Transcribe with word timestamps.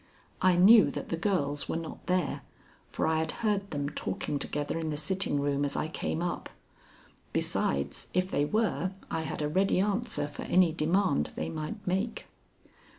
I 0.41 0.55
knew 0.55 0.89
that 0.89 1.09
the 1.09 1.15
girls 1.15 1.69
were 1.69 1.75
not 1.77 2.07
there, 2.07 2.41
for 2.89 3.05
I 3.05 3.19
had 3.19 3.33
heard 3.45 3.69
them 3.69 3.87
talking 3.89 4.39
together 4.39 4.79
in 4.79 4.89
the 4.89 4.97
sitting 4.97 5.39
room 5.39 5.63
as 5.63 5.75
I 5.75 5.89
came 5.89 6.23
up. 6.23 6.49
Besides, 7.33 8.07
if 8.11 8.31
they 8.31 8.43
were, 8.43 8.93
I 9.11 9.21
had 9.21 9.43
a 9.43 9.47
ready 9.47 9.79
answer 9.79 10.27
for 10.27 10.41
any 10.41 10.73
demand 10.73 11.29
they 11.35 11.49
might 11.49 11.85
make. 11.85 12.25